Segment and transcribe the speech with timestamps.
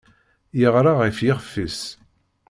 [0.59, 1.79] Yeɣra ɣef yixef-is.